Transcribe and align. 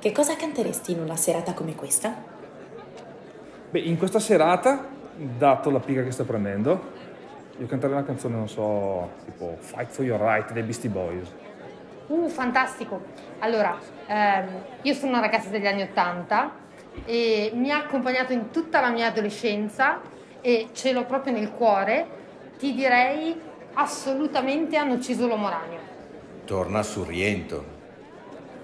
Che 0.00 0.12
cosa 0.12 0.34
canteresti 0.34 0.92
in 0.92 1.00
una 1.00 1.14
serata 1.14 1.52
come 1.52 1.74
questa? 1.74 2.14
Beh, 3.68 3.80
in 3.80 3.98
questa 3.98 4.18
serata, 4.18 4.88
dato 5.14 5.70
la 5.70 5.78
piga 5.78 6.02
che 6.02 6.10
sta 6.10 6.24
prendendo, 6.24 6.92
io 7.58 7.66
canterei 7.66 7.96
una 7.96 8.06
canzone, 8.06 8.34
non 8.34 8.48
so, 8.48 9.10
tipo 9.26 9.58
Fight 9.58 9.90
for 9.90 10.06
Your 10.06 10.18
Right 10.18 10.52
dei 10.52 10.62
Beastie 10.62 10.88
Boys. 10.88 11.30
Uh, 12.06 12.30
fantastico. 12.30 13.02
Allora, 13.40 13.78
ehm, 14.06 14.48
io 14.80 14.94
sono 14.94 15.10
una 15.10 15.20
ragazza 15.20 15.50
degli 15.50 15.66
anni 15.66 15.82
Ottanta 15.82 16.50
e 17.04 17.50
mi 17.52 17.70
ha 17.70 17.76
accompagnato 17.76 18.32
in 18.32 18.48
tutta 18.50 18.80
la 18.80 18.88
mia 18.88 19.08
adolescenza 19.08 20.00
e 20.40 20.68
ce 20.72 20.92
l'ho 20.92 21.04
proprio 21.04 21.34
nel 21.34 21.50
cuore. 21.52 22.06
Ti 22.56 22.72
direi 22.72 23.38
assolutamente 23.74 24.78
hanno 24.78 24.94
ucciso 24.94 25.26
l'uomo 25.26 25.50
ragno. 25.50 25.78
Torna 26.46 26.82
sul 26.82 27.04
rientro. 27.04 27.62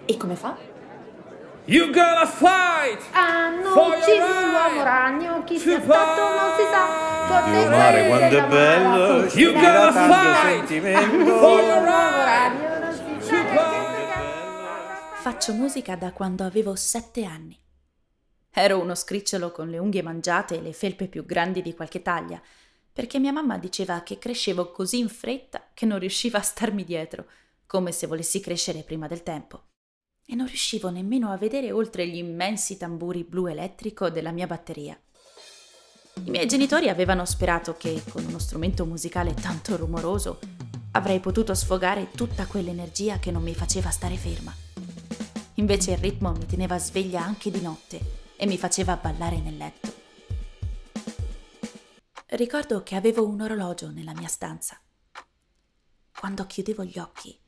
E 0.07 0.17
come 0.17 0.35
fa? 0.35 0.76
You 1.69 1.91
gotta 1.91 2.27
fight! 2.27 3.03
Hanno 3.11 3.71
For 3.71 3.89
your 3.89 3.99
ucciso 3.99 4.23
right 4.23 4.73
l'uomo 4.73 4.83
ragno, 4.85 5.43
chi 5.43 5.55
to 5.55 5.61
sia 5.61 5.83
stato 5.83 6.21
non 6.21 6.55
si 6.57 6.63
sa. 6.71 6.87
Forse 7.27 7.51
Dio 7.51 7.69
mare 7.71 8.07
quando 8.07 8.39
è 8.39 8.47
bello. 8.47 9.25
You 9.35 9.53
tanto 9.53 9.99
fight 10.15 10.67
for 10.69 10.81
your 10.81 11.83
L'uomo 11.83 11.85
right 11.85 12.25
ragno 12.25 12.79
non 12.79 12.93
si 13.21 13.31
sa. 13.31 15.15
Faccio 15.15 15.55
musica 15.55 15.97
da 15.97 16.13
quando 16.13 16.45
avevo 16.45 16.77
sette 16.77 17.25
anni. 17.25 17.59
Ero 18.53 18.79
uno 18.79 18.95
scricciolo 18.95 19.51
con 19.51 19.69
le 19.69 19.79
unghie 19.79 20.03
mangiate 20.03 20.59
e 20.59 20.63
le 20.63 20.73
felpe 20.73 21.09
più 21.09 21.27
grandi 21.27 21.63
di 21.63 21.75
qualche 21.75 22.01
taglia, 22.01 22.41
perché 22.93 23.19
mia 23.19 23.33
mamma 23.33 23.59
diceva 23.59 24.03
che 24.03 24.19
crescevo 24.19 24.71
così 24.71 25.01
in 25.01 25.09
fretta 25.09 25.71
che 25.75 25.85
non 25.85 25.99
riusciva 25.99 26.39
a 26.39 26.43
starmi 26.43 26.85
dietro, 26.85 27.27
come 27.67 27.91
se 27.91 28.07
volessi 28.07 28.39
crescere 28.39 28.85
prima 28.85 29.09
del 29.09 29.25
tempo. 29.25 29.65
E 30.29 30.35
non 30.35 30.47
riuscivo 30.47 30.91
nemmeno 30.91 31.31
a 31.31 31.37
vedere 31.37 31.71
oltre 31.71 32.07
gli 32.09 32.17
immensi 32.17 32.77
tamburi 32.77 33.23
blu 33.23 33.47
elettrico 33.47 34.11
della 34.11 34.33
mia 34.33 34.49
batteria. 34.49 35.01
I 36.25 36.31
miei 36.31 36.47
genitori 36.49 36.89
avevano 36.89 37.25
sperato 37.25 37.77
che, 37.77 38.03
con 38.09 38.25
uno 38.25 38.41
strumento 38.41 38.85
musicale 38.85 39.35
tanto 39.35 39.77
rumoroso, 39.77 40.41
avrei 40.93 41.21
potuto 41.21 41.55
sfogare 41.55 42.11
tutta 42.11 42.47
quell'energia 42.47 43.19
che 43.21 43.31
non 43.31 43.43
mi 43.43 43.55
faceva 43.55 43.91
stare 43.91 44.17
ferma. 44.17 44.53
Invece 45.55 45.93
il 45.93 45.99
ritmo 45.99 46.33
mi 46.33 46.47
teneva 46.47 46.79
sveglia 46.79 47.23
anche 47.23 47.51
di 47.51 47.61
notte 47.61 48.01
e 48.37 48.47
mi 48.47 48.59
faceva 48.59 48.97
ballare 48.97 49.39
nel 49.39 49.57
letto. 49.57 49.95
Ricordo 52.31 52.83
che 52.83 52.97
avevo 52.97 53.25
un 53.25 53.41
orologio 53.41 53.91
nella 53.91 54.13
mia 54.13 54.29
stanza. 54.29 54.81
Quando 56.19 56.47
chiudevo 56.47 56.83
gli 56.83 56.99
occhi, 56.99 57.39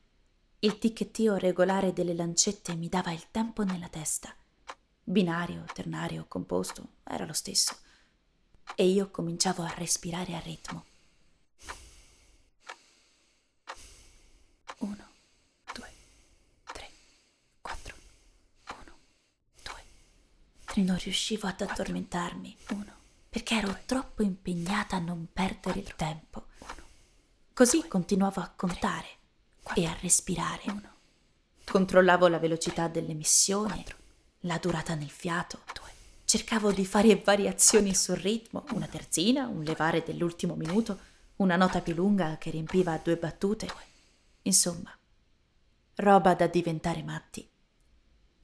il 0.60 0.78
ticchettio 0.78 1.36
regolare 1.36 1.92
delle 1.92 2.14
lancette 2.14 2.74
mi 2.74 2.88
dava 2.88 3.12
il 3.12 3.30
tempo 3.30 3.62
nella 3.62 3.88
testa. 3.88 4.34
Binario, 5.04 5.64
ternario, 5.72 6.24
composto, 6.26 6.94
era 7.04 7.24
lo 7.24 7.32
stesso. 7.32 7.76
E 8.74 8.84
io 8.86 9.08
cominciavo 9.10 9.62
a 9.62 9.72
respirare 9.76 10.34
a 10.34 10.40
ritmo. 10.40 10.84
Uno, 14.78 15.08
due, 15.72 15.92
tre, 16.64 16.90
quattro. 17.60 17.94
Uno, 18.82 18.96
due, 19.62 19.84
tre. 20.64 20.82
Non 20.82 20.98
riuscivo 20.98 21.46
ad 21.46 21.60
addormentarmi. 21.60 22.56
Uno, 22.70 22.94
perché 23.28 23.54
ero 23.54 23.78
troppo 23.86 24.24
impegnata 24.24 24.96
a 24.96 25.00
non 25.00 25.28
perdere 25.32 25.78
il 25.78 25.94
tempo. 25.94 26.46
Così 27.54 27.86
continuavo 27.86 28.40
a 28.40 28.52
contare 28.54 29.17
e 29.74 29.86
a 29.86 29.96
respirare. 30.00 30.96
Controllavo 31.64 32.28
la 32.28 32.38
velocità 32.38 32.88
dell'emissione, 32.88 33.84
la 34.40 34.58
durata 34.58 34.94
nel 34.94 35.10
fiato. 35.10 35.60
Cercavo 36.24 36.72
di 36.72 36.84
fare 36.84 37.16
variazioni 37.16 37.94
sul 37.94 38.16
ritmo, 38.16 38.64
una 38.72 38.86
terzina, 38.86 39.46
un 39.46 39.62
levare 39.62 40.02
dell'ultimo 40.02 40.54
minuto, 40.54 40.98
una 41.36 41.56
nota 41.56 41.80
più 41.80 41.94
lunga 41.94 42.36
che 42.38 42.50
riempiva 42.50 43.00
due 43.02 43.16
battute. 43.16 43.66
Insomma, 44.42 44.90
roba 45.96 46.34
da 46.34 46.46
diventare 46.46 47.02
matti. 47.02 47.48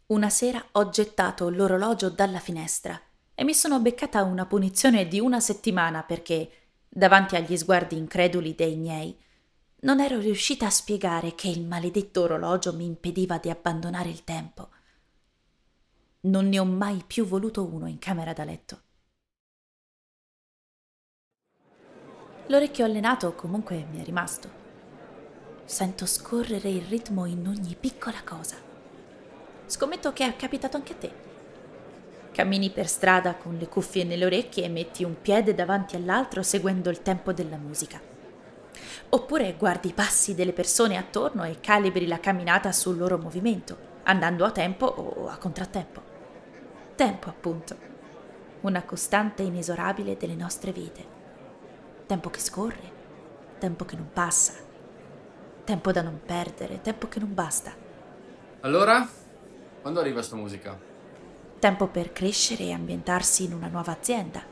Una 0.07 0.31
sera 0.31 0.65
ho 0.73 0.89
gettato 0.89 1.49
l'orologio 1.49 2.09
dalla 2.09 2.39
finestra 2.39 3.01
e 3.35 3.45
mi 3.45 3.55
sono 3.55 3.81
beccata 3.81 4.23
una 4.23 4.47
punizione 4.47 5.09
di 5.09 5.19
una 5.19 5.41
settimana 5.41 6.03
perché, 6.03 6.51
davanti 6.89 7.37
agli 7.37 7.57
sguardi 7.57 7.97
increduli 7.97 8.55
dei 8.55 8.77
miei, 8.77 9.19
non 9.85 10.01
ero 10.01 10.19
riuscita 10.19 10.67
a 10.67 10.71
spiegare 10.71 11.35
che 11.35 11.49
il 11.49 11.63
maledetto 11.63 12.23
orologio 12.23 12.73
mi 12.73 12.87
impediva 12.87 13.37
di 13.37 13.51
abbandonare 13.51 14.09
il 14.09 14.25
tempo. 14.25 14.69
Non 16.21 16.49
ne 16.49 16.59
ho 16.59 16.65
mai 16.65 17.05
più 17.07 17.27
voluto 17.27 17.65
uno 17.65 17.87
in 17.87 17.99
camera 17.99 18.33
da 18.33 18.45
letto. 18.45 18.81
L'orecchio 22.47 22.85
allenato 22.87 23.35
comunque 23.35 23.87
mi 23.91 24.01
è 24.01 24.05
rimasto. 24.05 24.63
Sento 25.67 26.07
scorrere 26.07 26.71
il 26.71 26.85
ritmo 26.87 27.27
in 27.27 27.47
ogni 27.47 27.77
piccola 27.79 28.23
cosa. 28.25 28.57
Scommetto 29.67 30.15
che 30.15 30.27
è 30.27 30.37
capitato 30.37 30.79
anche 30.79 30.93
a 30.95 30.97
te. 30.97 31.13
Cammini 32.33 32.71
per 32.71 32.89
strada 32.89 33.35
con 33.35 33.57
le 33.59 33.69
cuffie 33.69 34.05
nelle 34.05 34.25
orecchie 34.25 34.65
e 34.65 34.69
metti 34.69 35.05
un 35.05 35.21
piede 35.21 35.55
davanti 35.55 35.95
all'altro 35.95 36.43
seguendo 36.43 36.89
il 36.89 37.03
tempo 37.03 37.35
della 37.35 37.59
musica. 37.59 38.14
Oppure 39.15 39.55
guardi 39.57 39.91
i 39.91 39.93
passi 39.93 40.35
delle 40.35 40.53
persone 40.53 40.97
attorno 40.97 41.45
e 41.45 41.61
calibri 41.61 42.09
la 42.09 42.19
camminata 42.19 42.73
sul 42.73 42.97
loro 42.97 43.17
movimento, 43.17 43.77
andando 44.03 44.45
a 44.45 44.51
tempo 44.51 44.87
o 44.87 45.29
a 45.29 45.37
contrattempo. 45.37 46.03
Tempo, 46.97 47.29
appunto. 47.29 47.77
Una 48.63 48.83
costante 48.83 49.45
inesorabile 49.45 50.17
delle 50.17 50.35
nostre 50.35 50.73
vite. 50.73 51.07
Tempo 52.07 52.29
che 52.29 52.41
scorre, 52.41 52.93
tempo 53.61 53.85
che 53.85 53.95
non 53.95 54.09
passa, 54.13 54.55
tempo 55.63 55.93
da 55.93 56.03
non 56.03 56.19
perdere, 56.27 56.81
tempo 56.81 57.07
che 57.07 57.21
non 57.21 57.33
basta. 57.35 57.73
Allora? 58.63 59.09
Quando 59.81 60.01
arriva 60.01 60.23
sta 60.23 60.35
musica? 60.35 60.77
Tempo 61.61 61.87
per 61.87 62.13
crescere 62.13 62.65
e 62.65 62.73
ambientarsi 62.73 63.45
in 63.45 63.53
una 63.53 63.69
nuova 63.69 63.93
azienda. 63.93 64.43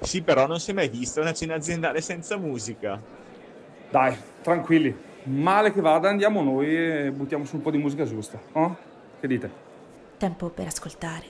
Sì, 0.00 0.22
però 0.22 0.48
non 0.48 0.58
si 0.58 0.72
è 0.72 0.74
mai 0.74 0.88
vista 0.88 1.20
una 1.20 1.32
cena 1.32 1.54
aziendale 1.54 2.00
senza 2.00 2.36
musica. 2.36 3.25
Dai, 3.90 4.16
tranquilli. 4.42 4.94
Male 5.24 5.72
che 5.72 5.80
vada, 5.80 6.08
andiamo 6.08 6.42
noi 6.42 6.76
e 6.76 7.10
buttiamo 7.10 7.44
su 7.44 7.56
un 7.56 7.62
po' 7.62 7.70
di 7.70 7.78
musica 7.78 8.04
giusta. 8.04 8.40
Oh? 8.52 8.76
Che 9.20 9.26
dite? 9.26 9.50
Tempo 10.16 10.50
per 10.50 10.66
ascoltare, 10.66 11.24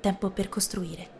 tempo 0.00 0.30
per 0.30 0.48
costruire. 0.48 1.16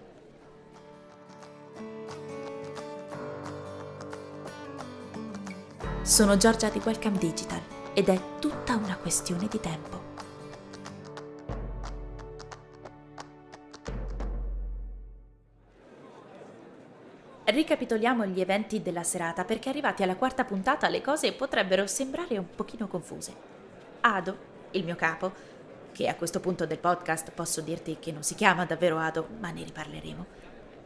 Sono 6.03 6.37
Giorgia 6.39 6.71
di 6.71 6.81
Welcome 6.83 7.19
Digital 7.19 7.61
ed 7.93 8.09
è 8.09 8.19
tutta 8.39 8.77
una 8.77 8.97
questione 8.97 9.47
di 9.49 9.61
tempo. 9.61 10.08
Ricapitoliamo 17.51 18.27
gli 18.27 18.43
eventi 18.43 18.83
della 18.83 19.03
serata 19.03 19.43
perché 19.43 19.71
arrivati 19.71 20.03
alla 20.03 20.17
quarta 20.17 20.45
puntata 20.45 20.87
le 20.91 21.01
cose 21.01 21.33
potrebbero 21.33 21.87
sembrare 21.87 22.37
un 22.37 22.45
pochino 22.55 22.89
confuse. 22.89 23.35
Ado, 24.03 24.37
il 24.73 24.85
mio 24.85 24.97
capo, 24.97 25.33
che 25.93 26.09
a 26.09 26.15
questo 26.15 26.41
punto 26.41 26.67
del 26.67 26.77
podcast 26.77 27.31
posso 27.31 27.63
dirti 27.63 27.97
che 27.99 28.13
non 28.13 28.23
si 28.23 28.35
chiama 28.35 28.67
davvero 28.67 28.99
Ado, 28.99 29.29
ma 29.41 29.51
ne 29.51 29.65
riparleremo, 29.65 30.27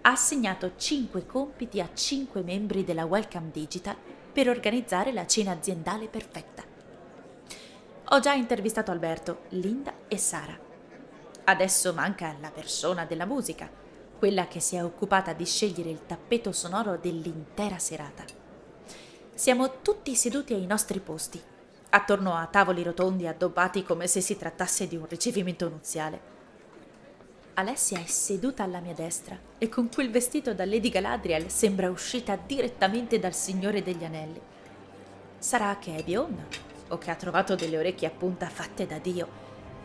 ha 0.02 0.10
assegnato 0.12 0.74
5 0.76 1.26
compiti 1.26 1.80
a 1.80 1.88
5 1.92 2.42
membri 2.42 2.84
della 2.84 3.06
Welcome 3.06 3.50
Digital 3.50 3.96
per 4.32 4.48
organizzare 4.48 5.12
la 5.12 5.26
cena 5.26 5.50
aziendale 5.50 6.06
perfetta. 6.06 6.62
Ho 8.10 8.20
già 8.20 8.34
intervistato 8.34 8.92
Alberto, 8.92 9.46
Linda 9.48 9.92
e 10.06 10.16
Sara. 10.16 10.56
Adesso 11.42 11.92
manca 11.92 12.36
la 12.40 12.52
persona 12.52 13.04
della 13.04 13.26
musica, 13.26 13.81
quella 14.22 14.46
che 14.46 14.60
si 14.60 14.76
è 14.76 14.84
occupata 14.84 15.32
di 15.32 15.44
scegliere 15.44 15.90
il 15.90 16.06
tappeto 16.06 16.52
sonoro 16.52 16.96
dell'intera 16.96 17.80
serata. 17.80 18.22
Siamo 19.34 19.80
tutti 19.82 20.14
seduti 20.14 20.54
ai 20.54 20.64
nostri 20.64 21.00
posti, 21.00 21.42
attorno 21.90 22.36
a 22.36 22.46
tavoli 22.46 22.84
rotondi 22.84 23.26
addobbati 23.26 23.82
come 23.82 24.06
se 24.06 24.20
si 24.20 24.36
trattasse 24.36 24.86
di 24.86 24.94
un 24.94 25.06
ricevimento 25.08 25.68
nuziale. 25.68 26.20
Alessia 27.54 27.98
è 27.98 28.06
seduta 28.06 28.62
alla 28.62 28.78
mia 28.78 28.94
destra 28.94 29.36
e 29.58 29.68
con 29.68 29.88
quel 29.92 30.12
vestito 30.12 30.54
da 30.54 30.64
Lady 30.66 30.90
Galadriel 30.90 31.50
sembra 31.50 31.90
uscita 31.90 32.36
direttamente 32.36 33.18
dal 33.18 33.34
Signore 33.34 33.82
degli 33.82 34.04
Anelli. 34.04 34.40
Sarà 35.36 35.76
che 35.80 35.96
è 35.96 36.04
bionda 36.04 36.44
o 36.90 36.96
che 36.96 37.10
ha 37.10 37.16
trovato 37.16 37.56
delle 37.56 37.76
orecchie 37.76 38.06
a 38.06 38.12
punta 38.16 38.48
fatte 38.48 38.86
da 38.86 38.98
Dio, 38.98 39.41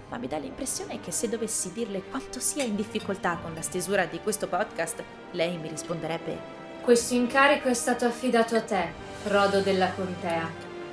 ma 0.09 0.17
mi 0.17 0.27
dà 0.27 0.37
l'impressione 0.37 0.99
che 0.99 1.11
se 1.11 1.29
dovessi 1.29 1.71
dirle 1.73 2.03
quanto 2.09 2.39
sia 2.39 2.63
in 2.63 2.75
difficoltà 2.75 3.37
con 3.41 3.53
la 3.53 3.61
stesura 3.61 4.05
di 4.05 4.19
questo 4.19 4.47
podcast, 4.47 5.03
lei 5.31 5.57
mi 5.57 5.67
risponderebbe 5.67 6.37
Questo 6.81 7.13
incarico 7.13 7.67
è 7.67 7.73
stato 7.73 8.05
affidato 8.05 8.55
a 8.55 8.61
te, 8.61 8.87
Frodo 9.23 9.61
della 9.61 9.91
Contea, 9.91 10.49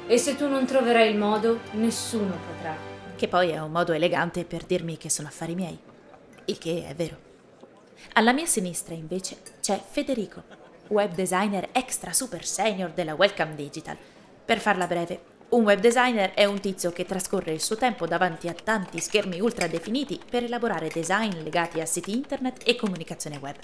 e 0.06 0.19
se 0.19 0.37
tu 0.37 0.49
non 0.49 0.66
troverai 0.66 1.11
il 1.11 1.16
modo, 1.16 1.61
nessuno 1.72 2.37
potrà. 2.46 2.76
che 3.16 3.28
poi 3.28 3.50
è 3.50 3.61
un 3.61 3.70
modo 3.70 3.93
elegante 3.93 4.44
per 4.44 4.64
dirmi 4.64 4.96
che 4.96 5.08
sono 5.08 5.28
affari 5.28 5.55
miei, 5.55 5.78
il 6.46 6.58
che 6.58 6.87
è 6.87 6.94
vero. 6.94 7.16
Alla 8.14 8.32
mia 8.32 8.46
sinistra 8.46 8.94
invece 8.94 9.38
c'è 9.61 9.81
Federico, 9.82 10.43
web 10.88 11.14
designer 11.14 11.69
extra 11.72 12.12
super 12.12 12.44
senior 12.44 12.90
della 12.90 13.14
Welcome 13.14 13.55
Digital. 13.55 13.96
Per 14.44 14.58
farla 14.58 14.87
breve, 14.87 15.20
un 15.54 15.62
web 15.62 15.78
designer 15.78 16.34
è 16.34 16.46
un 16.46 16.58
tizio 16.58 16.90
che 16.90 17.04
trascorre 17.04 17.52
il 17.52 17.60
suo 17.60 17.76
tempo 17.76 18.08
davanti 18.08 18.48
a 18.48 18.54
tanti 18.54 18.98
schermi 18.98 19.38
ultra 19.38 19.68
definiti 19.68 20.18
per 20.28 20.42
elaborare 20.42 20.88
design 20.88 21.30
legati 21.42 21.80
a 21.80 21.86
siti 21.86 22.12
internet 22.12 22.62
e 22.66 22.74
comunicazione 22.74 23.36
web. 23.36 23.54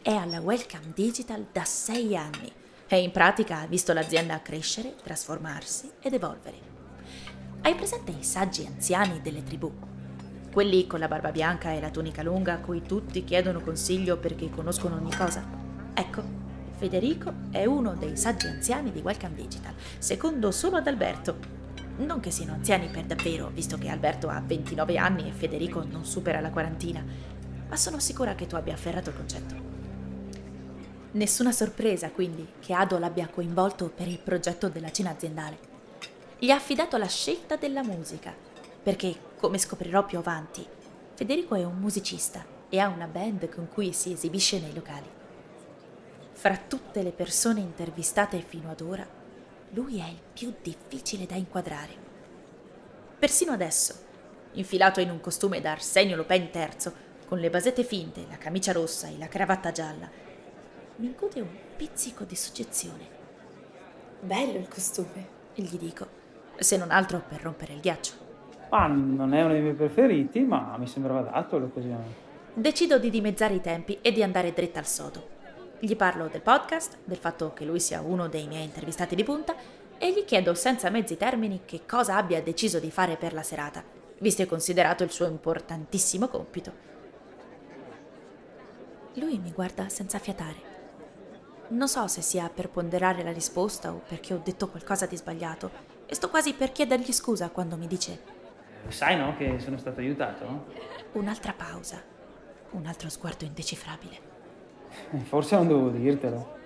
È 0.00 0.12
alla 0.12 0.40
Welcome 0.40 0.92
Digital 0.94 1.46
da 1.52 1.64
sei 1.64 2.16
anni 2.16 2.50
e 2.88 3.02
in 3.02 3.10
pratica 3.10 3.60
ha 3.60 3.66
visto 3.66 3.92
l'azienda 3.92 4.40
crescere, 4.40 4.94
trasformarsi 5.02 5.90
ed 6.00 6.14
evolvere. 6.14 6.56
Hai 7.60 7.74
presente 7.74 8.12
i 8.12 8.24
saggi 8.24 8.64
anziani 8.64 9.20
delle 9.20 9.42
tribù? 9.42 9.70
Quelli 10.50 10.86
con 10.86 11.00
la 11.00 11.08
barba 11.08 11.30
bianca 11.30 11.70
e 11.70 11.80
la 11.80 11.90
tunica 11.90 12.22
lunga 12.22 12.54
a 12.54 12.60
cui 12.60 12.80
tutti 12.80 13.24
chiedono 13.24 13.60
consiglio 13.60 14.16
perché 14.16 14.48
conoscono 14.48 14.96
ogni 14.96 15.14
cosa? 15.14 15.44
Ecco, 15.92 16.37
Federico 16.78 17.32
è 17.50 17.64
uno 17.64 17.96
dei 17.96 18.16
saggi 18.16 18.46
anziani 18.46 18.92
di 18.92 19.00
Welcome 19.00 19.34
Digital, 19.34 19.74
secondo 19.98 20.52
solo 20.52 20.76
ad 20.76 20.86
Alberto. 20.86 21.36
Non 21.96 22.20
che 22.20 22.30
siano 22.30 22.52
anziani 22.52 22.86
per 22.86 23.02
davvero, 23.02 23.50
visto 23.52 23.76
che 23.76 23.88
Alberto 23.88 24.28
ha 24.28 24.40
29 24.40 24.96
anni 24.96 25.28
e 25.28 25.32
Federico 25.32 25.82
non 25.82 26.04
supera 26.04 26.38
la 26.38 26.50
quarantina, 26.50 27.04
ma 27.68 27.76
sono 27.76 27.98
sicura 27.98 28.36
che 28.36 28.46
tu 28.46 28.54
abbia 28.54 28.74
afferrato 28.74 29.10
il 29.10 29.16
concetto. 29.16 29.54
Nessuna 31.10 31.50
sorpresa, 31.50 32.10
quindi, 32.10 32.46
che 32.60 32.72
Ado 32.72 32.96
l'abbia 32.98 33.26
coinvolto 33.26 33.88
per 33.92 34.06
il 34.06 34.20
progetto 34.20 34.68
della 34.68 34.92
cena 34.92 35.10
aziendale. 35.10 35.58
Gli 36.38 36.50
ha 36.50 36.54
affidato 36.54 36.96
la 36.96 37.08
scelta 37.08 37.56
della 37.56 37.82
musica, 37.82 38.32
perché, 38.80 39.16
come 39.36 39.58
scoprirò 39.58 40.06
più 40.06 40.18
avanti, 40.18 40.64
Federico 41.14 41.56
è 41.56 41.64
un 41.64 41.78
musicista 41.78 42.44
e 42.68 42.78
ha 42.78 42.86
una 42.86 43.08
band 43.08 43.48
con 43.52 43.66
cui 43.66 43.92
si 43.92 44.12
esibisce 44.12 44.60
nei 44.60 44.72
locali. 44.72 45.17
Fra 46.38 46.56
tutte 46.56 47.02
le 47.02 47.10
persone 47.10 47.58
intervistate 47.58 48.38
fino 48.38 48.70
ad 48.70 48.80
ora, 48.80 49.04
lui 49.70 49.98
è 49.98 50.06
il 50.06 50.20
più 50.32 50.54
difficile 50.62 51.26
da 51.26 51.34
inquadrare. 51.34 51.90
Persino 53.18 53.50
adesso, 53.50 53.94
infilato 54.52 55.00
in 55.00 55.10
un 55.10 55.18
costume 55.18 55.60
da 55.60 55.72
Arsenio 55.72 56.14
Lupin 56.14 56.48
III, 56.54 56.92
con 57.26 57.40
le 57.40 57.50
basette 57.50 57.82
finte, 57.82 58.24
la 58.30 58.38
camicia 58.38 58.70
rossa 58.70 59.08
e 59.08 59.18
la 59.18 59.26
cravatta 59.26 59.72
gialla, 59.72 60.08
mi 60.98 61.06
incute 61.06 61.40
un 61.40 61.48
pizzico 61.76 62.22
di 62.22 62.36
soggezione. 62.36 63.08
Bello 64.20 64.58
il 64.58 64.68
costume, 64.68 65.26
gli 65.56 65.76
dico, 65.76 66.06
se 66.56 66.76
non 66.76 66.92
altro 66.92 67.20
per 67.28 67.42
rompere 67.42 67.72
il 67.72 67.80
ghiaccio. 67.80 68.12
Ah, 68.68 68.86
non 68.86 69.34
è 69.34 69.42
uno 69.42 69.54
dei 69.54 69.62
miei 69.62 69.74
preferiti, 69.74 70.38
ma 70.42 70.76
mi 70.78 70.86
sembrava 70.86 71.18
adatto 71.18 71.58
l'occasione. 71.58 72.26
Decido 72.54 73.00
di 73.00 73.10
dimezzare 73.10 73.54
i 73.54 73.60
tempi 73.60 73.98
e 74.00 74.12
di 74.12 74.22
andare 74.22 74.52
dritta 74.52 74.78
al 74.78 74.86
sodo. 74.86 75.37
Gli 75.80 75.94
parlo 75.94 76.26
del 76.26 76.40
podcast, 76.40 76.96
del 77.04 77.18
fatto 77.18 77.52
che 77.52 77.64
lui 77.64 77.78
sia 77.78 78.00
uno 78.00 78.26
dei 78.26 78.48
miei 78.48 78.64
intervistati 78.64 79.14
di 79.14 79.22
punta 79.22 79.54
e 79.96 80.12
gli 80.12 80.24
chiedo 80.24 80.54
senza 80.54 80.90
mezzi 80.90 81.16
termini 81.16 81.60
che 81.64 81.82
cosa 81.86 82.16
abbia 82.16 82.42
deciso 82.42 82.80
di 82.80 82.90
fare 82.90 83.16
per 83.16 83.32
la 83.32 83.44
serata, 83.44 83.84
visto 84.18 84.42
e 84.42 84.46
considerato 84.46 85.04
il 85.04 85.12
suo 85.12 85.26
importantissimo 85.26 86.26
compito. 86.26 86.86
Lui 89.14 89.38
mi 89.38 89.52
guarda 89.52 89.88
senza 89.88 90.18
fiatare. 90.18 90.76
Non 91.68 91.86
so 91.86 92.08
se 92.08 92.22
sia 92.22 92.50
per 92.52 92.70
ponderare 92.70 93.22
la 93.22 93.32
risposta 93.32 93.92
o 93.92 94.02
perché 94.06 94.34
ho 94.34 94.40
detto 94.42 94.68
qualcosa 94.68 95.06
di 95.06 95.16
sbagliato 95.16 95.70
e 96.06 96.14
sto 96.14 96.28
quasi 96.28 96.54
per 96.54 96.72
chiedergli 96.72 97.12
scusa 97.12 97.50
quando 97.50 97.76
mi 97.76 97.86
dice 97.86 98.36
Sai 98.88 99.16
no 99.16 99.36
che 99.36 99.60
sono 99.60 99.78
stato 99.78 100.00
aiutato? 100.00 100.66
Un'altra 101.12 101.52
pausa, 101.52 102.02
un 102.70 102.86
altro 102.86 103.08
sguardo 103.10 103.44
indecifrabile. 103.44 104.27
Forse 105.24 105.56
non 105.56 105.68
dovevo 105.68 105.90
dirtelo. 105.90 106.56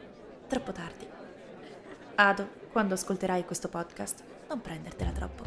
Troppo 0.47 0.73
tardi. 0.73 1.07
Ado, 2.15 2.49
quando 2.71 2.95
ascolterai 2.95 3.45
questo 3.45 3.69
podcast, 3.69 4.23
non 4.49 4.61
prendertela 4.61 5.11
troppo. 5.11 5.45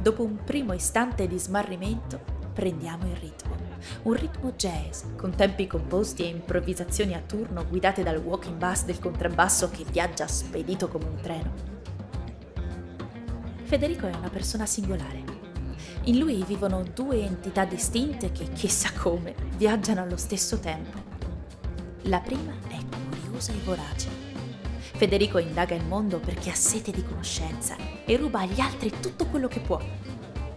Dopo 0.00 0.22
un 0.22 0.44
primo 0.44 0.72
istante 0.72 1.26
di 1.26 1.38
smarrimento, 1.38 2.20
prendiamo 2.52 3.06
il 3.06 3.16
ritmo. 3.16 3.54
Un 4.02 4.14
ritmo 4.14 4.52
jazz, 4.52 5.02
con 5.16 5.34
tempi 5.34 5.66
composti 5.66 6.22
e 6.22 6.28
improvvisazioni 6.28 7.14
a 7.14 7.20
turno 7.20 7.66
guidate 7.66 8.02
dal 8.02 8.18
walking 8.18 8.56
bass 8.56 8.84
del 8.84 8.98
contrabbasso 8.98 9.70
che 9.70 9.84
viaggia 9.84 10.26
spedito 10.26 10.88
come 10.88 11.06
un 11.06 11.20
treno. 11.20 11.52
Federico 13.64 14.06
è 14.06 14.14
una 14.14 14.30
persona 14.30 14.64
singolare 14.64 15.25
in 16.06 16.18
lui 16.18 16.44
vivono 16.44 16.84
due 16.94 17.24
entità 17.24 17.64
distinte 17.64 18.30
che, 18.30 18.52
chissà 18.52 18.92
come, 18.92 19.34
viaggiano 19.56 20.02
allo 20.02 20.16
stesso 20.16 20.58
tempo. 20.58 21.02
La 22.02 22.20
prima 22.20 22.52
è 22.68 22.78
curiosa 23.10 23.52
e 23.52 23.60
vorace. 23.64 24.08
Federico 24.78 25.38
indaga 25.38 25.74
il 25.74 25.84
mondo 25.84 26.20
perché 26.20 26.50
ha 26.50 26.54
sete 26.54 26.92
di 26.92 27.04
conoscenza 27.04 27.76
e 28.04 28.16
ruba 28.16 28.40
agli 28.40 28.60
altri 28.60 28.92
tutto 29.00 29.26
quello 29.26 29.48
che 29.48 29.58
può. 29.58 29.80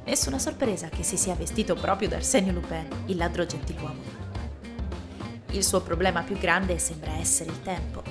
Nessuna 0.06 0.38
sorpresa 0.38 0.88
che 0.90 1.02
si 1.02 1.18
sia 1.18 1.34
vestito 1.34 1.74
proprio 1.74 2.10
da 2.10 2.18
Arsenio 2.18 2.54
Lupin, 2.54 2.88
il 3.08 3.18
ladro 3.18 3.46
gentiluomo. 3.46 4.28
Il 5.52 5.64
suo 5.64 5.82
problema 5.82 6.22
più 6.22 6.38
grande 6.38 6.78
sembra 6.78 7.14
essere 7.18 7.50
il 7.50 7.62
tempo, 7.64 8.04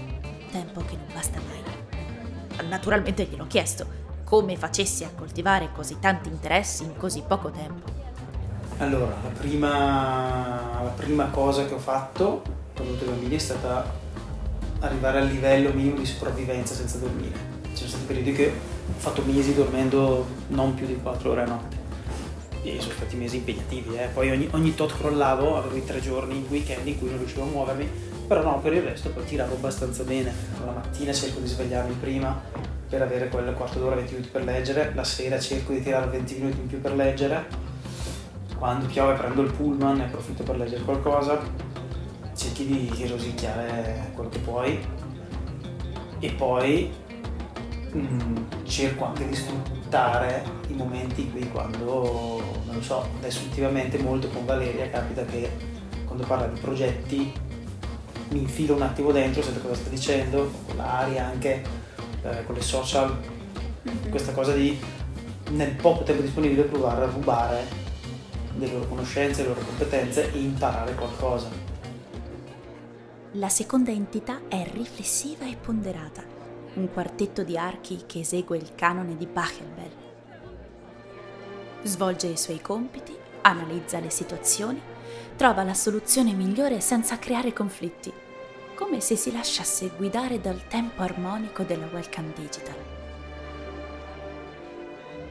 tempo 0.51 0.81
che 0.81 0.97
non 0.97 1.07
basta 1.15 1.41
mai. 1.47 2.67
Naturalmente 2.69 3.25
gliel'ho 3.25 3.47
chiesto, 3.47 4.08
come 4.29 4.59
facessi 4.59 5.05
a 5.05 5.11
coltivare 5.17 5.71
così 5.75 5.97
tanti 5.99 6.29
interessi 6.29 6.83
in 6.83 6.99
così 6.99 7.23
poco 7.27 7.51
tempo. 7.51 7.91
Allora, 8.77 9.17
la 9.23 9.31
prima, 9.31 10.83
la 10.83 10.93
prima 10.95 11.29
cosa 11.29 11.65
che 11.65 11.73
ho 11.73 11.79
fatto 11.79 12.43
quando 12.75 12.93
ho 12.93 12.97
avuto 12.97 13.05
i 13.05 13.09
bambini 13.09 13.37
è 13.37 13.39
stata 13.39 13.91
arrivare 14.81 15.21
al 15.21 15.29
livello 15.29 15.73
minimo 15.73 15.97
di 15.97 16.05
sopravvivenza 16.05 16.75
senza 16.75 16.99
dormire. 16.99 17.57
Ci 17.71 17.77
sono 17.77 17.89
stati 17.89 18.05
periodi 18.05 18.33
che 18.33 18.49
ho 18.49 18.99
fatto 18.99 19.23
mesi 19.23 19.55
dormendo 19.55 20.27
non 20.49 20.75
più 20.75 20.85
di 20.85 21.01
4 21.01 21.31
ore 21.31 21.43
a 21.43 21.47
notte 21.47 21.77
e 22.65 22.79
sono 22.81 22.93
stati 22.93 23.17
mesi 23.17 23.37
impegnativi. 23.37 23.97
Eh. 23.97 24.09
Poi 24.13 24.31
ogni, 24.31 24.47
ogni 24.53 24.75
tot 24.75 24.95
crollavo, 24.95 25.57
avevo 25.57 25.75
i 25.75 25.87
tre 25.87 26.03
giorni, 26.03 26.37
in 26.37 26.45
weekend 26.51 26.87
in 26.87 26.99
cui 26.99 27.09
non 27.09 27.17
riuscivo 27.17 27.45
a 27.45 27.47
muovermi, 27.47 27.89
però 28.27 28.43
no, 28.43 28.61
per 28.61 28.75
il 28.75 28.83
resto 28.83 29.09
poi 29.09 29.25
tiravo 29.25 29.55
abbastanza 29.55 30.03
bene. 30.03 30.35
La 30.63 30.73
mattina 30.73 31.15
cerco 31.15 31.41
di 31.41 31.47
svegliarmi 31.47 31.95
prima, 31.95 32.77
per 32.89 33.03
avere 33.03 33.29
quel 33.29 33.53
quarto 33.55 33.79
d'ora, 33.79 33.97
20 33.97 34.13
minuti 34.13 34.31
per 34.31 34.45
leggere, 34.45 34.93
la 34.95 35.05
sera 35.05 35.39
cerco 35.39 35.73
di 35.73 35.83
tirare 35.83 36.07
20 36.07 36.35
minuti 36.37 36.61
in 36.61 36.67
più 36.67 36.81
per 36.81 36.95
leggere, 36.95 37.47
quando 38.57 38.87
piove 38.87 39.15
prendo 39.15 39.43
il 39.43 39.53
pullman 39.53 40.01
e 40.01 40.05
approfitto 40.05 40.43
per 40.43 40.57
leggere 40.57 40.83
qualcosa, 40.83 41.39
cerchi 42.35 42.67
di 42.67 43.07
rosicchiare 43.07 44.11
quello 44.15 44.31
che 44.31 44.39
puoi. 44.39 44.79
E 46.21 46.33
poi 46.33 46.91
mh, 47.93 47.99
mm, 47.99 48.37
cerco 48.65 49.05
anche 49.05 49.29
di 49.29 49.35
sfruttare 49.35 50.43
i 50.69 50.73
momenti 50.73 51.31
cui 51.31 51.49
quando, 51.51 52.41
non 52.65 52.75
lo 52.75 52.83
so, 52.83 53.07
adesso 53.19 53.43
ultimamente 53.45 53.99
molto 53.99 54.29
con 54.29 54.45
Valeria 54.45 54.89
capita 54.91 55.25
che 55.25 55.51
quando 56.07 56.25
parla 56.25 56.47
di 56.47 56.59
progetti 56.59 57.33
mi 58.31 58.41
infilo 58.41 58.75
un 58.75 58.83
attimo 58.83 59.13
dentro, 59.13 59.43
sento 59.43 59.61
cosa 59.61 59.75
sta 59.75 59.91
dicendo, 59.91 60.51
con 60.67 60.77
l'aria 60.77 61.27
anche 61.27 61.63
eh, 62.23 62.45
con 62.45 62.55
le 62.55 62.63
social, 62.63 63.17
questa 64.11 64.33
cosa 64.33 64.53
di 64.53 64.79
nel 65.51 65.75
poco 65.75 66.03
tempo 66.03 66.23
disponibile 66.23 66.63
provare 66.65 67.05
a 67.05 67.11
rubare 67.11 67.65
le 68.57 68.67
loro 68.71 68.87
conoscenze, 68.87 69.43
le 69.43 69.49
loro 69.49 69.61
competenze 69.61 70.33
e 70.33 70.39
imparare 70.39 70.95
qualcosa. 70.95 71.49
La 73.33 73.49
seconda 73.49 73.91
entità 73.91 74.41
è 74.49 74.69
riflessiva 74.73 75.47
e 75.47 75.57
ponderata, 75.57 76.23
un 76.75 76.91
quartetto 76.93 77.45
di 77.45 77.57
archi 77.57 78.05
che 78.07 78.21
esegue 78.21 78.57
il 78.57 78.75
canone 78.75 79.17
di 79.17 79.27
Bachelbel. 79.27 79.91
Svolge 81.83 82.27
i 82.27 82.37
suoi 82.37 82.61
compiti, 82.61 83.17
analizza 83.43 84.01
le 84.01 84.11
situazioni, 84.11 84.81
trova 85.37 85.63
la 85.63 85.75
soluzione 85.75 86.33
migliore 86.33 86.81
senza 86.81 87.19
creare 87.19 87.53
conflitti 87.53 88.13
come 88.79 89.01
se 89.01 89.17
si 89.17 89.33
lasciasse 89.33 89.91
guidare 89.97 90.41
dal 90.41 90.69
tempo 90.69 91.03
armonico 91.03 91.65
della 91.65 91.89
Welcome 91.91 92.33
Digital. 92.33 92.77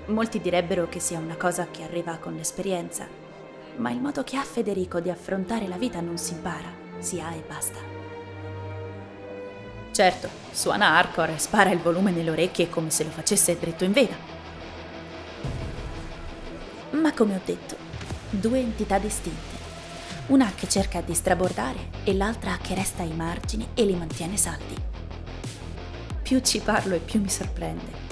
Molti 0.08 0.42
direbbero 0.42 0.90
che 0.90 1.00
sia 1.00 1.18
una 1.18 1.38
cosa 1.38 1.66
che 1.72 1.84
arriva 1.84 2.18
con 2.18 2.36
l'esperienza, 2.36 3.08
ma 3.78 3.90
il 3.90 4.02
modo 4.02 4.26
che 4.26 4.36
ha 4.36 4.44
Federico 4.44 5.00
di 5.00 5.10
affrontare 5.10 5.66
la 5.70 5.78
vita 5.78 6.02
non 6.02 6.18
si 6.18 6.34
impara, 6.34 6.70
si 7.00 7.22
ha 7.22 7.34
e 7.34 7.44
basta. 7.48 7.80
Certo, 9.92 10.28
suona 10.52 10.98
hardcore 10.98 11.36
e 11.36 11.40
spara 11.40 11.72
il 11.72 11.80
volume 11.80 12.12
nelle 12.12 12.32
orecchie 12.32 12.70
come 12.70 12.90
se 12.90 13.06
lo 13.06 13.12
facesse 13.12 13.58
dritto 13.58 13.86
in 13.86 13.94
vena. 13.94 14.16
Ma 16.90 17.14
come 17.14 17.36
ho 17.36 17.42
detto, 17.46 17.78
due 18.30 18.60
entità 18.60 18.98
distinte 18.98 19.57
una 20.28 20.52
che 20.54 20.68
cerca 20.68 21.00
di 21.00 21.14
strabordare 21.14 21.90
e 22.04 22.14
l'altra 22.14 22.58
che 22.62 22.76
resta 22.76 23.04
ai 23.04 23.14
margini 23.14 23.70
e 23.74 23.86
li 23.86 23.96
mantiene 23.96 24.36
saldi. 24.36 24.76
Più 26.22 26.42
ci 26.42 26.60
parlo 26.60 26.96
e 26.96 27.00
più 27.00 27.22
mi 27.22 27.30
sorprende. 27.30 28.06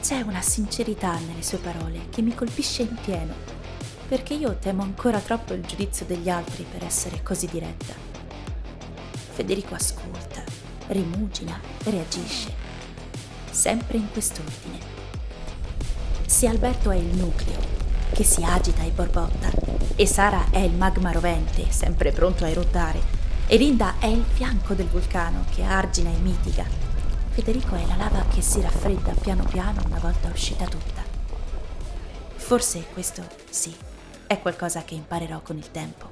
C'è 0.00 0.22
una 0.22 0.40
sincerità 0.40 1.18
nelle 1.18 1.42
sue 1.42 1.58
parole 1.58 2.08
che 2.08 2.22
mi 2.22 2.34
colpisce 2.34 2.82
in 2.82 2.96
pieno, 3.02 3.34
perché 4.08 4.32
io 4.32 4.56
temo 4.56 4.82
ancora 4.82 5.18
troppo 5.18 5.52
il 5.52 5.64
giudizio 5.66 6.06
degli 6.06 6.30
altri 6.30 6.64
per 6.70 6.82
essere 6.82 7.22
così 7.22 7.46
diretta. 7.46 7.92
Federico 9.32 9.74
ascolta, 9.74 10.42
rimugina, 10.88 11.60
reagisce, 11.84 12.54
sempre 13.50 13.98
in 13.98 14.10
quest'ordine. 14.10 14.78
Se 16.24 16.46
Alberto 16.48 16.90
è 16.90 16.96
il 16.96 17.16
nucleo, 17.16 17.60
che 18.12 18.24
si 18.24 18.42
agita 18.42 18.82
e 18.82 18.90
borbotta, 18.90 19.63
e 19.96 20.06
Sara 20.06 20.50
è 20.50 20.58
il 20.58 20.72
magma 20.72 21.12
rovente, 21.12 21.70
sempre 21.70 22.12
pronto 22.12 22.44
a 22.44 22.48
eruttare, 22.48 23.00
e 23.46 23.56
Linda 23.56 23.94
è 23.98 24.06
il 24.06 24.24
fianco 24.24 24.74
del 24.74 24.88
vulcano 24.88 25.44
che 25.54 25.62
argina 25.62 26.10
e 26.10 26.16
mitiga, 26.16 26.84
Federico 27.34 27.74
è 27.74 27.84
la 27.88 27.96
lava 27.96 28.24
che 28.32 28.40
si 28.40 28.60
raffredda 28.60 29.12
piano 29.20 29.42
piano 29.42 29.82
una 29.86 29.98
volta 29.98 30.28
uscita 30.28 30.66
tutta. 30.66 31.02
Forse 32.36 32.84
questo, 32.92 33.26
sì, 33.50 33.74
è 34.28 34.38
qualcosa 34.38 34.84
che 34.84 34.94
imparerò 34.94 35.40
con 35.40 35.56
il 35.56 35.68
tempo. 35.72 36.08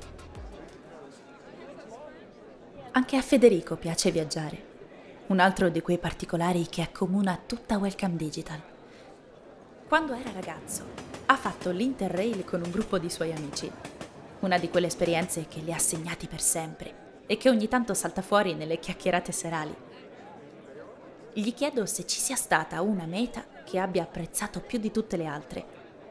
Anche 2.91 3.17
a 3.17 3.23
Federico 3.23 3.77
piace 3.77 4.11
viaggiare, 4.11 4.65
un 5.29 5.39
altro 5.39 5.69
di 5.69 5.81
quei 5.81 5.99
particolari 5.99 6.67
che 6.67 6.83
accomuna 6.83 7.41
tutta 7.47 7.79
Welcome 7.79 8.17
Digital. 8.17 8.61
Quando 9.87 10.15
era 10.15 10.33
ragazzo, 10.33 11.12
ha 11.27 11.37
fatto 11.37 11.71
l'Interrail 11.71 12.45
con 12.45 12.63
un 12.63 12.71
gruppo 12.71 12.99
di 12.99 13.11
suoi 13.11 13.33
amici, 13.33 13.71
una 14.41 14.59
di 14.59 14.69
quelle 14.69 14.87
esperienze 14.89 15.47
che 15.49 15.61
li 15.61 15.73
ha 15.73 15.79
segnati 15.79 16.27
per 16.27 16.41
sempre 16.41 17.01
e 17.27 17.37
che 17.37 17.49
ogni 17.49 17.69
tanto 17.69 17.95
salta 17.95 18.23
fuori 18.23 18.55
nelle 18.55 18.79
chiacchierate 18.79 19.33
serali 19.33 19.91
gli 21.35 21.55
chiedo 21.55 21.87
se 21.87 22.05
ci 22.05 22.21
sia 22.21 22.37
stata 22.37 22.83
una 22.83 23.07
meta 23.07 23.45
che 23.65 23.79
abbia 23.79 24.03
apprezzato 24.03 24.61
più 24.61 24.79
di 24.79 24.91
tutte 24.91 25.17
le 25.17 25.25
altre. 25.25 25.65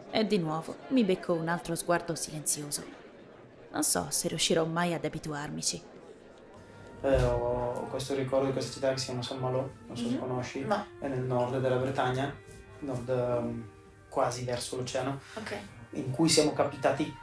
E 0.10 0.26
di 0.26 0.40
nuovo 0.40 0.78
mi 0.90 1.04
becco 1.04 1.34
un 1.34 1.48
altro 1.48 1.76
sguardo 1.76 2.16
silenzioso. 2.16 2.84
Non 3.72 3.84
so 3.84 4.08
se 4.10 4.28
riuscirò 4.30 4.66
mai 4.66 4.94
ad 4.94 5.06
abituarmici. 5.06 5.82
Eh, 7.04 7.24
ho 7.24 7.86
questo 7.90 8.16
ricordo 8.16 8.48
di 8.48 8.52
questa 8.52 8.74
città 8.74 8.92
che 8.92 8.98
si 8.98 9.06
chiama 9.06 9.22
San 9.22 9.40
Malo, 9.40 9.72
non 9.88 9.96
so 9.96 10.04
mm-hmm. 10.04 10.12
se 10.12 10.18
mhm. 10.18 10.28
conosci, 10.28 10.60
no. 10.62 10.86
è 11.00 11.08
nel 11.08 11.22
nord 11.22 11.60
della 11.60 11.78
Bretagna, 11.78 12.36
nord 12.80 13.10
um, 13.10 13.70
quasi 14.12 14.44
verso 14.44 14.76
l'oceano, 14.76 15.22
okay. 15.36 15.60
in 15.92 16.12
cui 16.12 16.28
siamo 16.28 16.52
capitati 16.52 17.16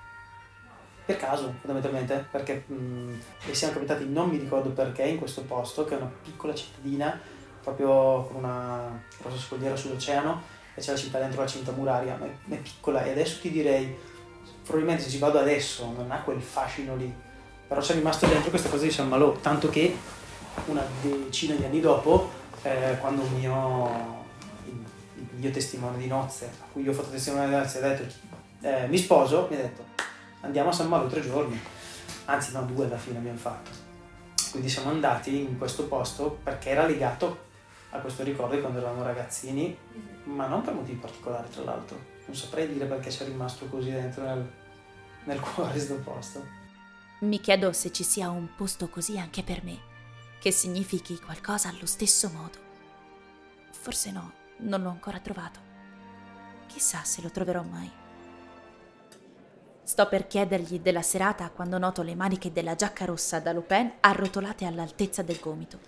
per 1.05 1.17
caso 1.17 1.55
fondamentalmente, 1.61 2.27
perché 2.31 2.65
mh, 2.67 3.21
siamo 3.51 3.75
capitati 3.75 4.09
non 4.09 4.31
mi 4.31 4.39
ricordo 4.39 4.71
perché 4.71 5.03
in 5.03 5.19
questo 5.19 5.43
posto, 5.43 5.85
che 5.85 5.95
è 5.95 5.97
una 5.99 6.11
piccola 6.23 6.55
cittadina 6.55 7.21
proprio 7.63 8.25
con 8.25 8.37
una 8.37 9.03
grossa 9.21 9.39
scogliera 9.39 9.77
sull'oceano 9.77 10.43
e 10.75 10.81
c'è 10.81 10.93
la 10.93 10.97
città 10.97 11.19
dentro 11.19 11.41
la 11.43 11.47
cinta 11.47 11.73
muraria, 11.73 12.17
ma 12.17 12.27
è, 12.27 12.55
è 12.55 12.57
piccola 12.57 13.05
e 13.05 13.11
adesso 13.11 13.41
ti 13.41 13.51
direi, 13.51 13.95
probabilmente 14.63 15.03
se 15.03 15.11
ci 15.11 15.19
vado 15.19 15.39
adesso 15.39 15.93
non 15.93 16.11
ha 16.11 16.21
quel 16.23 16.41
fascino 16.41 16.97
lì, 16.97 17.13
però 17.67 17.81
c'è 17.83 17.95
rimasto 17.95 18.27
dentro 18.27 18.49
questa 18.49 18.71
cosa 18.71 18.85
di 18.85 18.91
San 18.91 19.09
Malò, 19.09 19.33
tanto 19.33 19.69
che 19.69 19.97
una 20.67 20.83
decina 21.03 21.55
di 21.55 21.65
anni 21.65 21.81
dopo, 21.81 22.31
eh, 22.63 22.97
quando 23.01 23.23
un 23.23 23.33
mio, 23.35 24.25
il, 25.19 25.39
mio 25.39 25.51
testimone 25.51 25.99
di 25.99 26.07
nozze, 26.07 26.47
a 26.47 26.65
cui 26.73 26.83
io 26.83 26.91
ho 26.91 26.95
fatto 26.95 27.11
nozze, 27.11 27.79
ha 27.79 27.89
detto 27.89 28.15
eh, 28.61 28.87
mi 28.89 28.99
sposo, 28.99 29.47
mi 29.51 29.57
ha 29.57 29.61
detto 29.61 29.85
andiamo 30.41 30.71
a 30.71 30.73
San 30.73 30.89
Malo 30.89 31.09
tre 31.09 31.21
giorni, 31.21 31.59
anzi 32.27 32.53
no, 32.53 32.63
due 32.63 32.87
alla 32.87 32.97
fine 32.97 33.19
abbiamo 33.19 33.39
fatto. 33.39 33.71
Quindi 34.51 34.69
siamo 34.69 34.91
andati 34.91 35.43
in 35.43 35.59
questo 35.59 35.87
posto 35.87 36.39
perché 36.43 36.71
era 36.71 36.87
legato 36.87 37.47
a 37.91 37.99
questo 37.99 38.23
ricordo 38.23 38.55
di 38.55 38.61
quando 38.61 38.79
eravamo 38.79 39.03
ragazzini, 39.03 39.77
ma 40.25 40.47
non 40.47 40.63
per 40.63 40.75
motivi 40.75 40.99
particolari 40.99 41.49
tra 41.51 41.65
l'altro. 41.65 41.99
Non 42.27 42.37
saprei 42.37 42.69
dire 42.73 42.87
perché 42.87 43.11
sia 43.11 43.27
rimasto 43.27 43.67
così 43.67 43.91
dentro 43.91 44.25
nel, 44.25 44.51
nel 45.25 45.41
cuore 45.41 45.73
questo 45.73 45.97
posto. 45.97 46.57
Mi 47.21 47.41
chiedo 47.41 47.73
se 47.73 47.93
ci 47.93 48.05
sia 48.05 48.31
un 48.31 48.49
posto 48.57 48.89
così 48.89 49.19
anche 49.19 49.43
per 49.43 49.65
me, 49.65 49.79
che 50.39 50.51
significhi 50.51 51.19
qualcosa 51.19 51.69
allo 51.69 51.87
stesso 51.87 52.31
modo. 52.31 52.67
Forse 53.71 54.11
no, 54.13 54.33
non 54.59 54.83
l'ho 54.83 54.91
ancora 54.91 55.19
trovato. 55.21 55.61
Chissà 56.67 57.03
se 57.05 57.23
lo 57.23 57.31
troverò 57.31 57.63
mai. 57.63 57.91
Sto 59.83 60.07
per 60.07 60.27
chiedergli 60.27 60.81
della 60.81 61.03
serata 61.03 61.51
quando 61.51 61.79
noto 61.79 62.03
le 62.03 62.15
maniche 62.15 62.53
della 62.53 62.75
giacca 62.75 63.07
rossa 63.07 63.41
da 63.41 63.53
Lupin 63.53 63.95
arrotolate 64.01 64.67
all'altezza 64.67 65.23
del 65.23 65.41
gomito. 65.41 65.79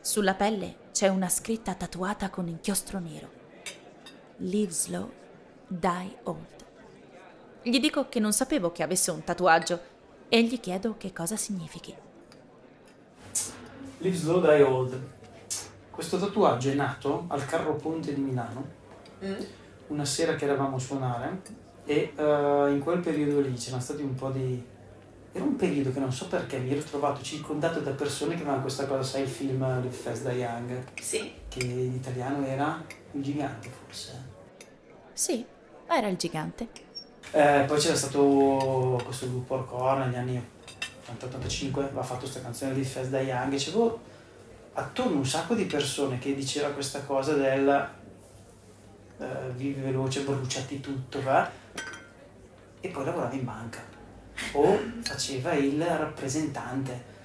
Sulla 0.00 0.34
pelle 0.34 0.88
c'è 0.92 1.08
una 1.08 1.28
scritta 1.28 1.74
tatuata 1.74 2.30
con 2.30 2.48
inchiostro 2.48 2.98
nero. 2.98 3.30
Live 4.38 4.72
slow, 4.72 5.12
die 5.68 6.18
old. 6.24 6.66
Gli 7.62 7.78
dico 7.78 8.08
che 8.08 8.18
non 8.18 8.32
sapevo 8.32 8.72
che 8.72 8.82
avesse 8.82 9.10
un 9.10 9.22
tatuaggio 9.22 9.80
e 10.28 10.42
gli 10.42 10.58
chiedo 10.58 10.96
che 10.96 11.12
cosa 11.12 11.36
significhi. 11.36 11.94
Live 13.98 14.16
slow, 14.16 14.40
die 14.40 14.62
old. 14.62 15.17
Questo 15.98 16.20
tatuaggio 16.20 16.70
è 16.70 16.74
nato 16.74 17.24
al 17.26 17.44
Carro 17.44 17.74
Ponte 17.74 18.14
di 18.14 18.20
Milano, 18.20 18.64
mm. 19.24 19.34
una 19.88 20.04
sera 20.04 20.36
che 20.36 20.44
eravamo 20.44 20.76
a 20.76 20.78
suonare 20.78 21.40
e 21.84 22.12
uh, 22.14 22.68
in 22.68 22.78
quel 22.80 23.00
periodo 23.00 23.40
lì 23.40 23.52
c'erano 23.54 23.82
stati 23.82 24.02
un 24.02 24.14
po' 24.14 24.30
di 24.30 24.64
era 25.32 25.42
un 25.42 25.56
periodo 25.56 25.90
che 25.90 25.98
non 25.98 26.12
so 26.12 26.28
perché 26.28 26.58
mi 26.58 26.70
ero 26.70 26.82
trovato 26.82 27.20
circondato 27.20 27.80
da 27.80 27.90
persone 27.90 28.36
che 28.36 28.42
avevano 28.42 28.60
questa 28.60 28.86
cosa, 28.86 29.02
sai 29.02 29.22
il 29.22 29.28
film 29.28 29.58
Live 29.80 29.90
Fast 29.92 30.22
Die 30.22 30.38
Young? 30.38 30.84
Sì. 31.00 31.32
Che 31.48 31.64
in 31.64 31.94
italiano 31.94 32.46
era 32.46 32.80
Il 33.14 33.20
gigante 33.20 33.68
forse. 33.68 34.22
Sì, 35.12 35.44
era 35.88 36.06
il 36.06 36.16
gigante. 36.16 36.68
Eh, 37.32 37.64
poi 37.66 37.78
c'era 37.80 37.96
stato 37.96 39.00
questo 39.04 39.26
gruppo 39.26 39.56
hardcore 39.56 40.04
negli 40.04 40.14
anni 40.14 40.48
80-85, 41.10 41.78
aveva 41.80 42.04
fatto 42.04 42.20
questa 42.20 42.40
canzone 42.40 42.74
Live 42.74 42.86
Fast 42.86 43.10
Die 43.10 43.18
Young 43.18 43.52
e 43.52 43.56
c'avevo 43.56 44.16
attorno 44.78 45.18
un 45.18 45.26
sacco 45.26 45.54
di 45.54 45.64
persone 45.64 46.18
che 46.18 46.34
diceva 46.34 46.70
questa 46.70 47.02
cosa 47.02 47.34
del 47.34 47.88
uh, 49.16 49.24
vivi 49.54 49.80
veloce, 49.80 50.22
bruciati 50.22 50.80
tutto, 50.80 51.20
va? 51.22 51.50
E 52.80 52.88
poi 52.88 53.04
lavorava 53.04 53.34
in 53.34 53.44
banca 53.44 53.80
o 54.52 54.78
faceva 55.02 55.52
il 55.54 55.84
rappresentante. 55.84 57.16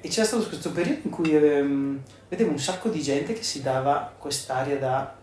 E 0.00 0.08
c'era 0.08 0.26
stato 0.26 0.46
questo 0.46 0.72
periodo 0.72 1.00
in 1.04 1.10
cui 1.10 1.34
ehm, 1.34 2.00
vedevo 2.28 2.50
un 2.50 2.58
sacco 2.58 2.88
di 2.88 3.00
gente 3.02 3.32
che 3.32 3.42
si 3.42 3.62
dava 3.62 4.12
quest'aria 4.16 4.78
da 4.78 5.16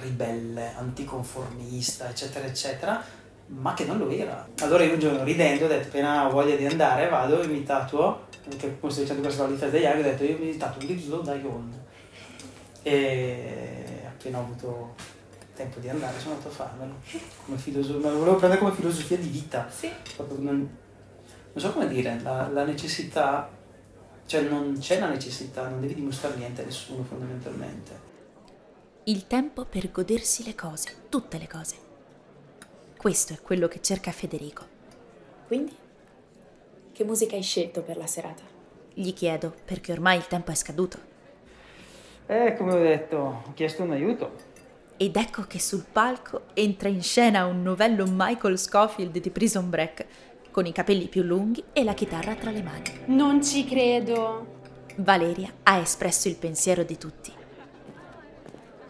ribelle, 0.00 0.74
anticonformista, 0.74 2.08
eccetera, 2.08 2.46
eccetera, 2.46 3.02
ma 3.50 3.74
che 3.74 3.84
non 3.84 3.98
lo 3.98 4.08
era. 4.08 4.48
Allora 4.60 4.84
io 4.84 4.94
un 4.94 5.00
giorno 5.00 5.24
ridendo 5.24 5.64
ho 5.64 5.68
detto 5.68 5.88
appena 5.88 6.26
ho 6.26 6.30
voglia 6.30 6.56
di 6.56 6.66
andare 6.66 7.08
vado 7.08 7.40
e 7.42 7.46
mi 7.46 7.62
tatuo, 7.64 8.26
perché 8.44 8.78
come 8.78 8.92
sto 8.92 9.02
dicendo 9.02 9.22
questa 9.22 9.42
cosa 9.42 9.54
di 9.54 9.58
Fred 9.58 9.74
Young, 9.74 9.98
ho 9.98 10.02
detto 10.02 10.24
io 10.24 10.38
mi 10.38 10.56
tatuo 10.56 10.86
Die 10.86 11.42
Old. 11.44 11.78
E 12.82 14.02
appena 14.06 14.38
ho 14.38 14.42
avuto 14.42 14.94
tempo 15.54 15.80
di 15.80 15.88
andare, 15.88 16.18
sono 16.18 16.34
andato 16.34 16.48
a 16.48 16.52
farmelo. 16.52 16.94
Come 17.44 17.58
filosofia, 17.58 18.10
lo 18.10 18.18
volevo 18.18 18.36
prendere 18.36 18.60
come 18.60 18.74
filosofia 18.74 19.18
di 19.18 19.28
vita. 19.28 19.68
Sì. 19.70 19.90
Non, 20.38 20.38
non, 20.42 20.68
so 21.54 21.72
come 21.72 21.88
dire, 21.88 22.18
la, 22.22 22.48
la, 22.48 22.64
necessità, 22.64 23.50
cioè 24.26 24.42
non 24.42 24.78
c'è 24.78 24.98
la 24.98 25.08
necessità, 25.08 25.68
non 25.68 25.80
devi 25.80 25.94
dimostrare 25.94 26.36
niente 26.36 26.62
a 26.62 26.64
nessuno 26.64 27.02
fondamentalmente. 27.02 28.08
Il 29.04 29.26
tempo 29.26 29.64
per 29.64 29.90
godersi 29.90 30.44
le 30.44 30.54
cose, 30.54 30.94
tutte 31.08 31.38
le 31.38 31.48
cose. 31.48 31.88
Questo 33.00 33.32
è 33.32 33.40
quello 33.40 33.66
che 33.66 33.80
cerca 33.80 34.10
Federico. 34.10 34.62
Quindi? 35.46 35.74
Che 36.92 37.04
musica 37.04 37.34
hai 37.34 37.40
scelto 37.40 37.80
per 37.80 37.96
la 37.96 38.06
serata? 38.06 38.42
Gli 38.92 39.14
chiedo, 39.14 39.54
perché 39.64 39.92
ormai 39.92 40.18
il 40.18 40.26
tempo 40.26 40.50
è 40.50 40.54
scaduto. 40.54 40.98
Eh, 42.26 42.54
come 42.58 42.74
ho 42.74 42.78
detto, 42.78 43.16
ho 43.16 43.52
chiesto 43.54 43.84
un 43.84 43.92
aiuto 43.92 44.48
ed 44.98 45.16
ecco 45.16 45.44
che 45.46 45.58
sul 45.58 45.86
palco 45.90 46.42
entra 46.52 46.90
in 46.90 47.02
scena 47.02 47.46
un 47.46 47.62
novello 47.62 48.04
Michael 48.06 48.58
Scofield 48.58 49.18
di 49.18 49.30
Prison 49.30 49.70
Break, 49.70 50.04
con 50.50 50.66
i 50.66 50.72
capelli 50.72 51.08
più 51.08 51.22
lunghi 51.22 51.64
e 51.72 51.84
la 51.84 51.94
chitarra 51.94 52.34
tra 52.34 52.50
le 52.50 52.62
mani. 52.62 53.00
Non 53.06 53.42
ci 53.42 53.64
credo. 53.64 54.58
Valeria 54.96 55.50
ha 55.62 55.78
espresso 55.78 56.28
il 56.28 56.36
pensiero 56.36 56.82
di 56.82 56.98
tutti. 56.98 57.32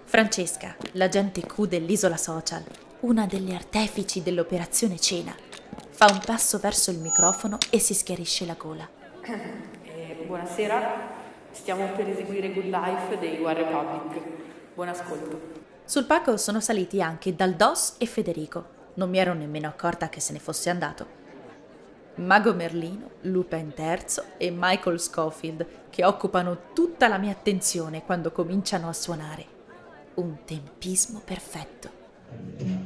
Francesca, 0.02 0.74
l'agente 0.94 1.42
Q 1.42 1.66
dell'isola 1.68 2.16
social, 2.16 2.64
una 3.00 3.24
delle 3.24 3.54
artefici 3.54 4.22
dell'operazione 4.22 4.98
Cena, 4.98 5.34
fa 5.88 6.06
un 6.10 6.20
passo 6.24 6.58
verso 6.58 6.90
il 6.90 6.98
microfono 6.98 7.56
e 7.70 7.78
si 7.78 7.94
schiarisce 7.94 8.44
la 8.44 8.54
gola. 8.54 8.86
Eh, 9.84 10.24
buonasera, 10.26 11.08
stiamo 11.50 11.86
per 11.92 12.08
eseguire 12.08 12.52
Good 12.52 12.66
Life 12.66 13.18
dei 13.18 13.40
War 13.40 13.56
Republic. 13.56 14.20
Buon 14.74 14.88
ascolto. 14.88 15.40
Sul 15.84 16.04
palco 16.04 16.36
sono 16.36 16.60
saliti 16.60 17.00
anche 17.00 17.34
Daldos 17.34 17.94
e 17.96 18.04
Federico. 18.04 18.78
Non 18.94 19.08
mi 19.08 19.18
ero 19.18 19.32
nemmeno 19.32 19.68
accorta 19.68 20.10
che 20.10 20.20
se 20.20 20.34
ne 20.34 20.38
fosse 20.38 20.68
andato. 20.68 21.18
Mago 22.16 22.52
Merlino, 22.52 23.12
Lupin 23.22 23.72
III 23.74 24.24
e 24.36 24.52
Michael 24.54 25.00
Scofield 25.00 25.66
che 25.88 26.04
occupano 26.04 26.72
tutta 26.74 27.08
la 27.08 27.16
mia 27.16 27.32
attenzione 27.32 28.04
quando 28.04 28.30
cominciano 28.30 28.88
a 28.88 28.92
suonare. 28.92 29.46
Un 30.14 30.44
tempismo 30.44 31.22
perfetto. 31.24 32.79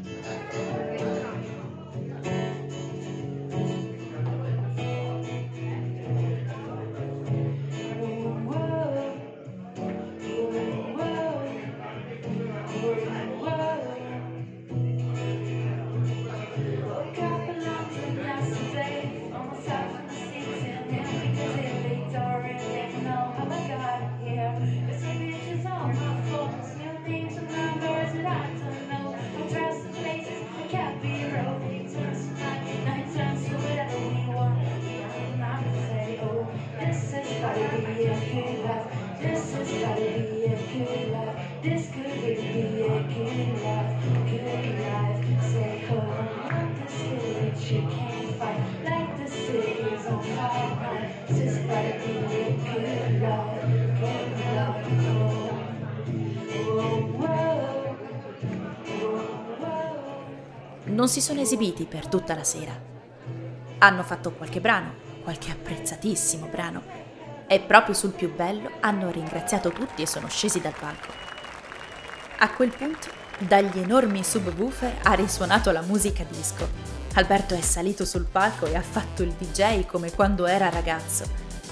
Non 61.04 61.08
si 61.08 61.20
sono 61.20 61.40
esibiti 61.40 61.84
per 61.84 62.06
tutta 62.06 62.34
la 62.34 62.44
sera. 62.44 62.72
Hanno 63.78 64.02
fatto 64.02 64.32
qualche 64.32 64.60
brano, 64.60 64.94
qualche 65.22 65.50
apprezzatissimo 65.50 66.46
brano, 66.46 66.82
e 67.46 67.60
proprio 67.60 67.94
sul 67.94 68.12
più 68.12 68.34
bello 68.34 68.70
hanno 68.80 69.10
ringraziato 69.10 69.70
tutti 69.70 70.00
e 70.00 70.06
sono 70.06 70.28
scesi 70.28 70.62
dal 70.62 70.72
palco. 70.78 71.12
A 72.38 72.50
quel 72.52 72.74
punto, 72.74 73.08
dagli 73.38 73.80
enormi 73.80 74.24
subwoofer 74.24 75.00
ha 75.02 75.12
risuonato 75.12 75.70
la 75.72 75.82
musica 75.82 76.24
disco. 76.26 76.93
Alberto 77.14 77.54
è 77.54 77.60
salito 77.60 78.04
sul 78.04 78.26
palco 78.30 78.66
e 78.66 78.74
ha 78.74 78.82
fatto 78.82 79.22
il 79.22 79.32
DJ 79.32 79.86
come 79.86 80.12
quando 80.12 80.46
era 80.46 80.68
ragazzo 80.68 81.24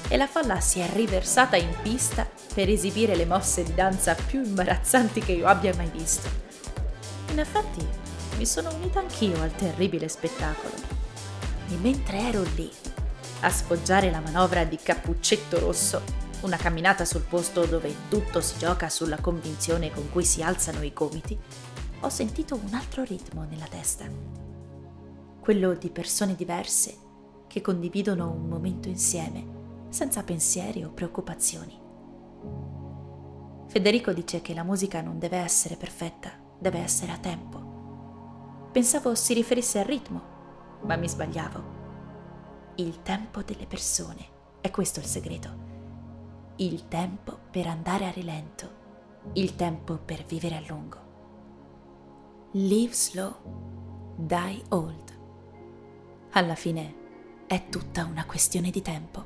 e 0.07 0.17
la 0.17 0.27
folla 0.29 0.61
si 0.61 0.79
è 0.79 0.89
riversata 0.93 1.57
in 1.57 1.75
pista 1.83 2.29
per 2.55 2.69
esibire 2.69 3.17
le 3.17 3.25
mosse 3.25 3.63
di 3.63 3.75
danza 3.75 4.15
più 4.15 4.45
imbarazzanti 4.45 5.21
che 5.21 5.33
io 5.33 5.47
abbia 5.47 5.75
mai 5.75 5.89
visto. 5.89 6.29
In 7.31 7.39
effetti, 7.39 7.85
mi 8.37 8.47
sono 8.47 8.73
unita 8.75 9.01
anch'io 9.01 9.41
al 9.41 9.55
terribile 9.55 10.09
spettacolo. 10.09 10.75
E 11.71 11.77
mentre 11.77 12.19
ero 12.19 12.43
lì, 12.55 12.71
a 13.41 13.49
sfoggiare 13.51 14.11
la 14.11 14.21
manovra 14.21 14.65
di 14.65 14.77
Cappuccetto 14.77 15.59
Rosso, 15.59 16.03
una 16.43 16.57
camminata 16.57 17.05
sul 17.05 17.23
posto 17.23 17.65
dove 17.65 17.95
tutto 18.09 18.41
si 18.41 18.59
gioca 18.59 18.89
sulla 18.91 19.19
convinzione 19.19 19.91
con 19.91 20.11
cui 20.11 20.25
si 20.25 20.43
alzano 20.43 20.83
i 20.83 20.93
gomiti, 20.93 21.39
ho 22.01 22.09
sentito 22.11 22.61
un 22.63 22.75
altro 22.75 23.03
ritmo 23.03 23.47
nella 23.49 23.67
testa. 23.67 24.42
Quello 25.43 25.75
di 25.75 25.91
persone 25.91 26.35
diverse 26.35 26.97
che 27.47 27.61
condividono 27.61 28.31
un 28.31 28.49
momento 28.49 28.89
insieme, 28.89 29.87
senza 29.91 30.23
pensieri 30.23 30.83
o 30.85 30.91
preoccupazioni. 30.91 31.79
Federico 33.67 34.13
dice 34.13 34.41
che 34.41 34.55
la 34.55 34.63
musica 34.63 35.03
non 35.03 35.19
deve 35.19 35.37
essere 35.37 35.77
perfetta, 35.77 36.31
deve 36.59 36.79
essere 36.79 37.13
a 37.13 37.19
tempo 37.19 37.73
Pensavo 38.73 39.15
si 39.15 39.35
riferisse 39.35 39.81
al 39.81 39.85
ritmo, 39.85 40.79
ma 40.85 40.97
mi 40.97 41.07
sbagliavo. 41.07 41.63
Il 42.77 43.03
tempo 43.03 43.43
delle 43.43 43.67
persone, 43.67 44.27
è 44.63 44.71
questo 44.71 44.99
il 44.99 45.05
segreto. 45.05 45.51
Il 46.57 46.89
tempo 46.89 47.39
per 47.51 47.67
andare 47.67 48.07
a 48.07 48.11
rilento, 48.11 48.81
il 49.35 49.57
tempo 49.57 49.99
per 49.99 50.25
vivere 50.25 50.57
a 50.57 50.65
lungo. 50.67 50.97
Live 52.53 52.95
slow, 52.95 54.15
die 54.17 54.63
old. 54.71 55.21
Alla 56.35 56.55
fine 56.55 56.95
è 57.47 57.69
tutta 57.69 58.07
una 58.07 58.25
questione 58.25 58.71
di 58.71 58.81
tempo. 58.81 59.23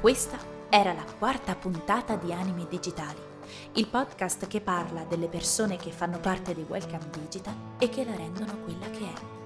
Questa 0.00 0.36
era 0.68 0.92
la 0.92 1.04
quarta 1.16 1.54
puntata 1.54 2.16
di 2.16 2.32
Anime 2.32 2.66
Digitali, 2.68 3.20
il 3.74 3.86
podcast 3.86 4.48
che 4.48 4.60
parla 4.60 5.04
delle 5.04 5.28
persone 5.28 5.76
che 5.76 5.92
fanno 5.92 6.18
parte 6.18 6.52
di 6.52 6.64
Welcome 6.66 7.08
Digital 7.20 7.54
e 7.78 7.88
che 7.88 8.04
la 8.04 8.16
rendono 8.16 8.64
quella 8.64 8.90
che 8.90 9.04
è. 9.04 9.39